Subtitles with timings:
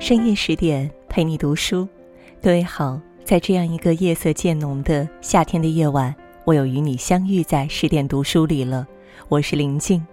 [0.00, 1.86] 深夜十点陪你读书，
[2.40, 6.14] 各位好，在这样一个夜色渐浓的夏天的夜晚，
[6.44, 8.86] 我又与你相遇在十点读书里了。
[9.28, 10.06] 我是林静，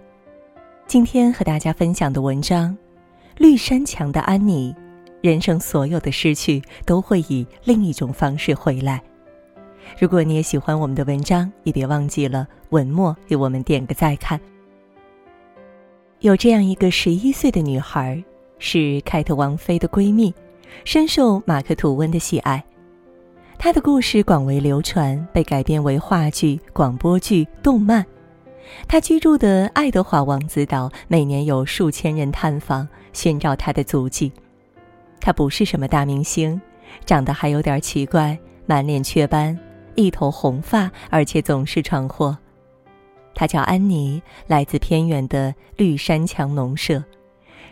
[0.88, 2.72] 今天和大家分享的文章
[3.38, 4.74] 《绿山墙的安妮》，
[5.20, 9.00] 人生所有的失去都会以另一种方式回来。
[10.00, 14.38] 如果你也喜欢我们的文章，也别忘记了文末给我们点个再看。
[16.18, 18.22] 有这样一个十一岁的女孩。
[18.58, 20.32] 是凯特王妃的闺蜜，
[20.84, 22.62] 深受马克吐温的喜爱。
[23.58, 28.04] 她的故事广为流传，被改编为话剧、广播剧、动漫。
[28.88, 34.32] 她居住的爱德华王子岛每年有数千人探访，寻找她的足迹。
[35.20, 36.60] 她不是什么大明星，
[37.04, 39.58] 长得还有点奇怪，满脸雀斑，
[39.94, 42.36] 一头红发，而且总是闯祸。
[43.34, 47.02] 她叫安妮，来自偏远的绿山墙农舍。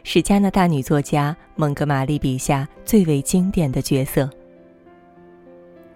[0.05, 4.29] 是加拿大女作家蒙哥马利笔下最为经典的角色。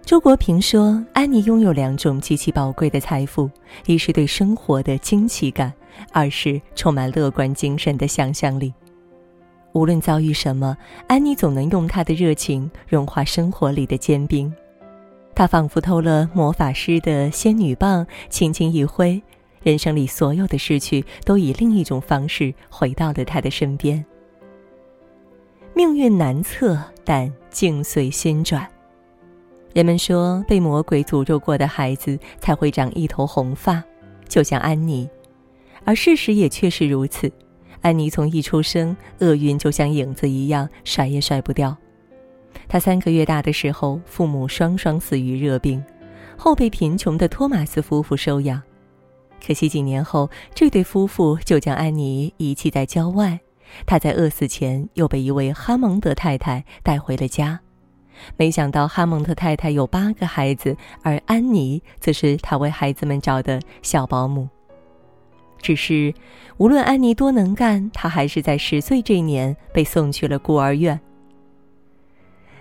[0.03, 3.49] 周国平说：“安妮拥有两种极其宝贵的财富，
[3.85, 5.71] 一是对生活的惊奇感，
[6.11, 8.73] 二是充满乐观精神的想象力。
[9.73, 10.75] 无论遭遇什么，
[11.07, 14.51] 安妮总能用她的热情融化生活里的坚冰。
[15.35, 19.21] 她仿佛偷了魔法师的仙女棒，轻轻一挥。”
[19.61, 24.03] 人生里所有的失去，都以另一种方式回到了他的身边。
[25.73, 28.67] 命运难测，但境随心转。
[29.73, 33.83] 人们说，被魔鬼诅咒过的孩子才会长一头红发，
[34.27, 35.07] 就像安妮。
[35.85, 37.31] 而事实也确实如此。
[37.81, 41.77] 安妮从一出生，厄运就像影子一样，甩也甩不掉。
[42.67, 45.81] 她三个月大的时候，父母双双死于热病，
[46.35, 48.61] 后被贫穷的托马斯夫妇收养。
[49.45, 53.39] 可惜几年后，这对夫妇就将安妮遗弃在郊外。
[53.85, 57.59] 她在饿死前又被一位哈蒙德太太带回了家。
[58.35, 64.49] 没想到哈蒙德太太有八个孩子，而安妮则是她为孩子们找的小保姆。
[65.61, 66.13] 只是，
[66.57, 70.99] 无论安妮多能干，她还是在十岁这年被送去了孤儿院。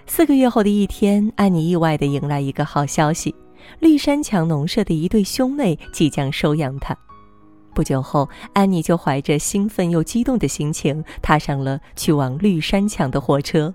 [0.07, 3.35] 四个月后的一天，安妮意外地迎来一个好消息。
[3.81, 6.97] 绿山墙农舍的一对兄妹即将收养他。
[7.75, 13.73] 不久后，安妮就怀着兴奋又激动的心情踏上了去往绿山墙的火车。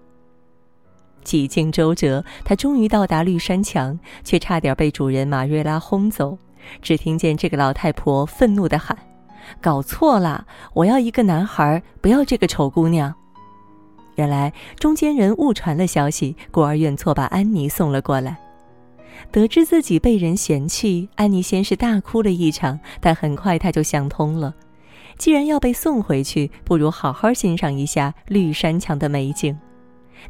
[1.24, 6.38] 几经周折，她终于到达绿山墙，却差点被主人马瑞拉轰走。
[6.82, 8.98] 只听见这个老太婆愤怒地喊
[9.62, 10.46] ：“搞错了！
[10.74, 13.14] 我要一个男孩，不要这个丑姑娘。”
[14.16, 18.38] 原来，中间人误传了消息，孤儿院错把安妮送了过来。
[19.32, 24.54] 得知自己被人嫌弃，安妮先是大哭了一场，但很快她就想通了。
[25.18, 29.58] 既然要被送回去，不如好好欣赏一下绿山墙的美景。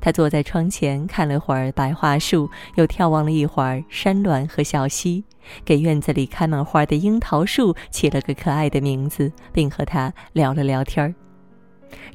[0.01, 5.23] 她坐在窗前看了会儿白桦树，又眺望了一会儿山峦和小溪，
[5.63, 11.13] 给院子里开满花的樱桃树起了个可爱的名字，并和它聊了聊天儿。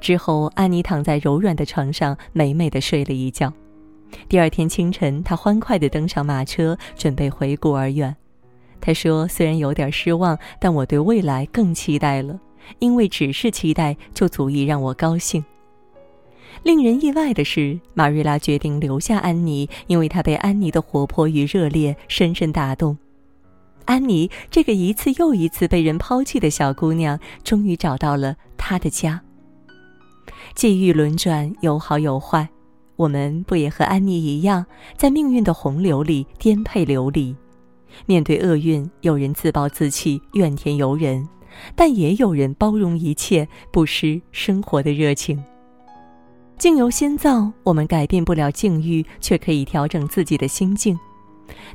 [0.01, 3.53] 之后，安妮躺在柔软的床上，美美的睡了一觉。
[4.29, 8.15] 第二天清晨，他欢快地登上马车，准备回孤儿院。
[8.81, 12.39] 他说：“虽然有点失望，但我对未来更期待了，
[12.79, 15.45] 因为只是期待就足以让我高兴。”
[16.63, 22.97] 令人意外的是，马瑞拉决定留下安妮，因为她被安妮的活泼与热烈深深打动。
[23.85, 29.21] 安妮这个一次又一次被人抛弃的小姑娘，终于找到了她的家。
[30.55, 32.49] 际遇轮转，有好有坏。
[32.99, 34.67] 我们不也和安妮一样，
[34.97, 37.35] 在命运的洪流里颠沛流离？
[38.07, 41.27] 面对厄运，有人自暴自弃、怨天尤人，
[41.77, 45.41] 但也有人包容一切，不失生活的热情。
[46.59, 50.99] 境由心造，我们改变不了境遇，却可以调整自己的心境。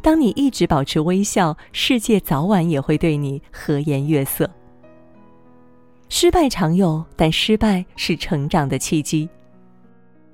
[0.01, 4.49] 当你一直保持微笑，世界早晚也会对你和颜悦色。
[6.09, 9.29] 失败常有，但失败是成长的契机。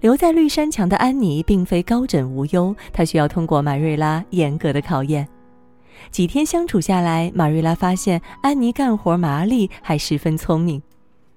[0.02, 5.28] 留在绿山墙的安妮并非高枕无忧，她需要通过马瑞拉严格的考验。
[6.10, 10.82] 几天相处下来，马瑞拉发现安妮干活麻利，还十分聪明。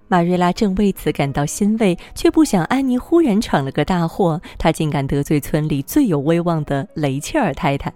[0.06, 7.93] 马瑞拉正为此感到欣慰，却不想安妮忽然闯了个大祸，她竟敢得罪村里最有威望的雷切尔太太。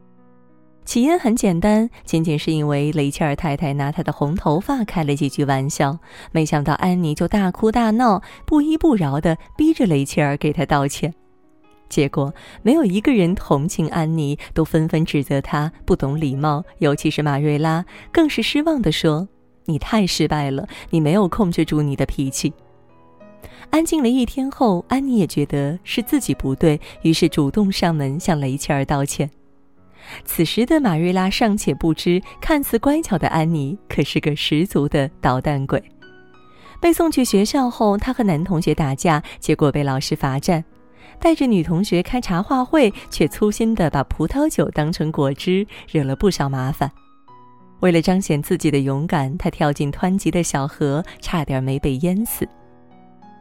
[0.86, 5.98] 起因很简单，仅仅是因为雷切尔太太拿她的红头发开了几句玩笑，
[6.30, 11.12] 没想到安妮就大哭大闹，不依不饶地逼着雷切尔给她道歉。
[11.88, 19.28] 结果没有一个人同情安妮，都纷纷指责她不懂礼貌，尤其是马瑞拉，更是失望地说
[19.66, 22.52] ：“你太失败了，你没有控制住你的脾气。”
[23.70, 29.28] 安静了一天后，安妮也觉得是自己不对，于是主动上门向雷切尔道歉。
[30.24, 35.82] 此时的马瑞拉尚且不知，看似乖巧的安妮可是个十足的捣蛋鬼。
[36.80, 40.62] 被送去学校后，她和男同学打架，结果被老师罚站；
[41.18, 46.90] 带着女同学开茶话会，却粗心地把葡萄酒当成果汁，惹了不少麻烦。
[47.80, 52.46] 为了彰显自己的勇敢，她跳进湍急的小河，差点没被淹死。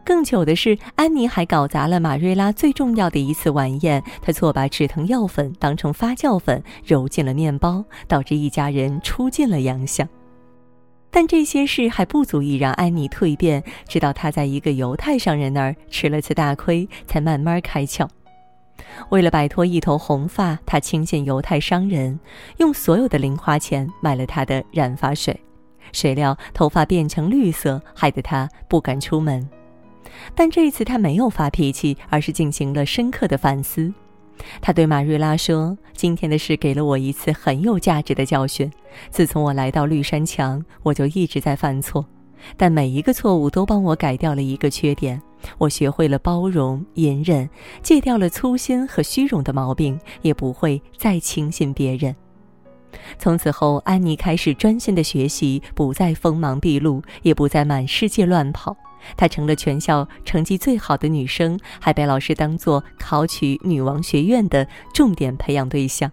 [0.06, 4.02] 更糗的是，安妮还搞砸了马瑞拉最重要的一次晚宴。
[4.22, 10.08] 她错把止疼药粉当成发酵粉揉进了面包，导致一家人出尽了洋相。
[11.10, 18.08] 但这些事还不足以让安妮蜕变，直到她在一个犹太商人那儿吃了次大亏，才慢慢开窍。
[19.10, 22.20] 为了摆脱一头红发，她轻信犹太商人，
[22.58, 25.40] 用所有的零花钱买了他的染发水。
[25.92, 29.50] 谁料头发变成绿色，害得她不敢出门。
[30.34, 33.94] 但这一次他没有发脾气，而是进行了深刻的反思。
[34.62, 38.70] 他对马瑞拉说：“今天的事给了我一次很有价值的教训。
[39.10, 42.06] 自从我来到绿山墙，我就一直在犯错，
[42.58, 45.22] 但每一个错误都帮我改掉了一个缺点。
[45.58, 47.50] 我学会了包容、隐忍，
[47.82, 52.14] 戒掉了粗心和虚荣的毛病，也不会再轻信别人。
[53.18, 58.76] 从此后，安妮开始专心的学习，不再锋芒毕露，也不再满世界乱跑。”
[59.16, 66.12] 她成了全校成绩最好的女生，还被老师当作考取女王学院的重点培养对象。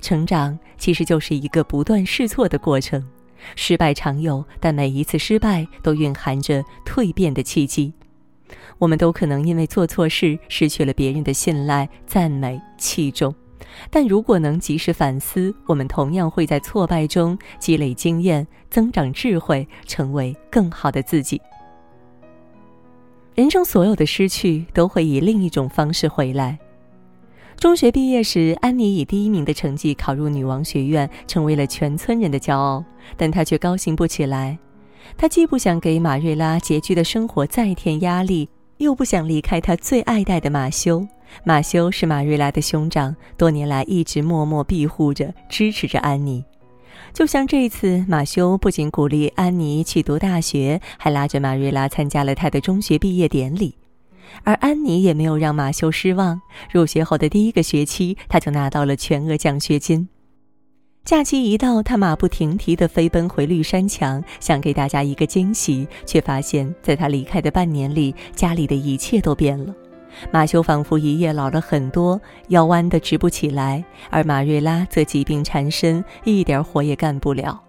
[0.00, 3.02] 成长其实就是一个不断试错的过程，
[3.56, 7.92] 失败常有，但每一次失败都蕴含着蜕变的契机。
[8.78, 13.34] 我们都可能因为做错事失去了别人的信赖、赞美、器重，
[13.90, 21.40] 但如果能及时反思，我们同样会在挫败中积累经验、增长智慧，成为更好的自己。
[23.34, 26.58] 人生所有的失去都会以另一种方式回来。
[27.56, 32.84] 中学毕业时，安妮以第一名的成绩考入女王学院，成为了全村人的骄傲。
[33.16, 34.58] 但她却高兴不起来。
[35.16, 38.48] 她既不想给马瑞拉拮据的生活再添压力，
[38.78, 41.06] 又不想离开她最爱戴的马修。
[41.44, 46.44] 马修是马瑞拉的兄长，多年来一直默默庇护着、支持着安妮。
[47.12, 53.74] 就像这次，马修不仅鼓励安妮去读大学，还拉着马瑞拉参加了他的中学毕业典礼。
[54.44, 56.40] 而安妮也没有让马修失望。
[56.70, 60.08] 入学后的第一个学期，他就拿到了全额奖学金。
[61.04, 69.74] 假期一到，他马不停蹄地飞奔回绿山墙，想给大家一个惊喜，却发现，在他离开的半年里，家里的一切都变了。
[70.30, 77.62] 马修仿佛一夜老了很多，腰弯得直不起来；而马瑞拉则疾病缠身，一点活也干不了。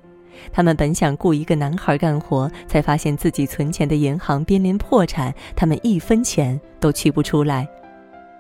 [0.51, 7.68] 他们本想雇一个男孩干活，才发现自己存钱的银行濒临破产，他们一分钱都取不出来。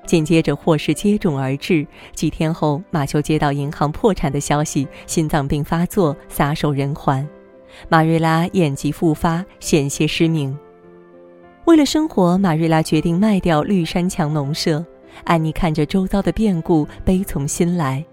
[0.05, 7.25] 紧接着祸事接踵而至，几天后，马修接到银行破产的消息，心脏病发作，撒手人寰；
[7.87, 10.57] 马瑞拉眼疾复发，险些失明。
[11.65, 14.85] 为了生活，马瑞拉决定卖掉绿山墙农舍。
[15.23, 18.03] 安妮看着周遭的变故，悲从心来。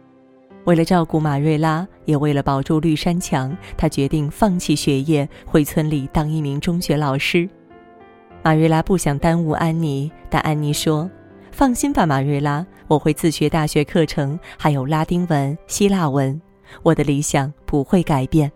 [0.67, 7.49] 为了照顾马瑞拉，也为了保住绿山墙，她决定放弃学业，回村里当一名中学老师。
[8.45, 11.11] 马瑞拉不想耽误安妮，但安妮说
[11.51, 16.41] ：“放心吧，马瑞拉，我会自学大学课程，还有拉丁文、希腊文。
[16.85, 18.51] 我的理想不会改变。”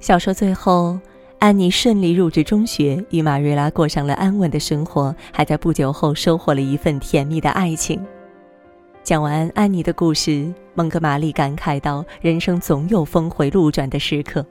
[0.00, 0.98] 小说最后。
[1.42, 8.00] 安妮顺利入职中学，与马瑞拉过上了安稳的生活，还在不久后收获了一份甜蜜的爱情。
[9.02, 14.46] 讲完安妮的故事，蒙哥马利感慨道：“人生总有峰回路转的时刻，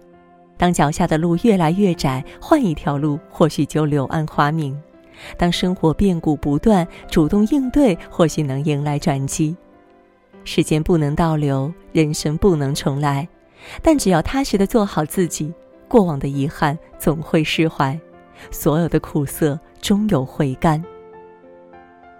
[0.57, 4.75] 当脚下的路越来越窄，换一条路或许就柳暗花明；
[5.37, 9.55] 当生活变故不断，主动应对或许能迎来转机。
[10.43, 13.25] 时间不能倒流，人生不能重来，
[13.81, 15.53] 但只要踏实的做好自己。”
[15.91, 17.99] 过往的遗憾总会释怀，
[18.49, 20.81] 所有的苦涩终有回甘。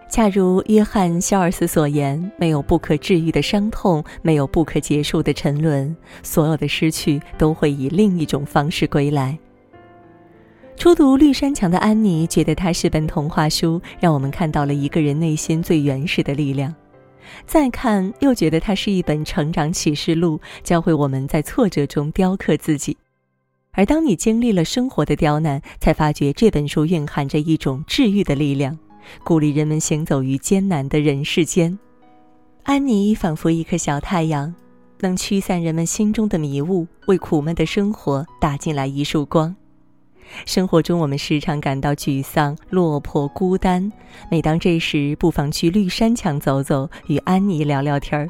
[0.10, 9.40] 恰如约翰·肖尔斯所言：“没有不可治愈的伤痛，没有不可结束的沉沦，所有的失去都会以另一种方式归来。”
[10.76, 16.74] 初读《绿山墙》的安妮觉得它是本童话书，让我们看到了一个人内心最原始的力量；
[17.46, 22.98] 再看，又觉得它是一本成长启示录，教会我们在挫折中雕刻自己。
[23.74, 28.78] 而当你经历了生活的刁难，才发觉这本书蕴含着一种治愈的力量，
[29.24, 31.78] 鼓励人们行走于艰难的人世间。
[32.64, 34.54] 安妮仿佛一颗小太阳，
[35.00, 39.56] 能驱散人们心中的迷雾，为苦闷的生活打进来一束光。
[40.46, 43.92] 生活中，我们时常感到沮丧、落魄、孤单。
[44.30, 48.30] 每当这时，不妨去绿山墙走走，与安妮聊聊天儿。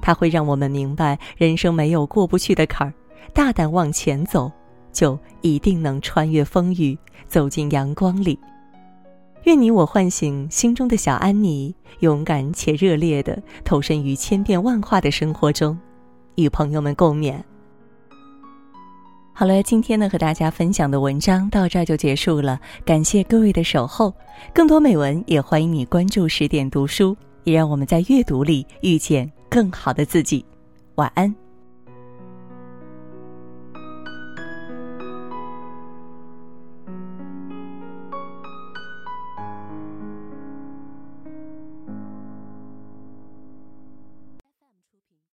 [0.00, 2.94] 它会让我们明白，人生没有过不去的坎儿，
[3.34, 4.50] 大胆往前走，
[4.92, 8.38] 就一定能穿越风雨，走进阳光里。
[9.44, 15.78] 愿你我唤醒心中的小安妮，勇敢且热烈地投身于千变万化的生活中，
[16.34, 17.40] 与朋友们共勉。
[19.32, 24.12] 好了，今天呢和大家分享的文章到这儿就结束了，感谢各位的守候。
[24.52, 30.44] 更多美文也欢迎你关注十点读书，也让我们在阅读里遇见更好的自己。
[30.96, 31.47] 晚安。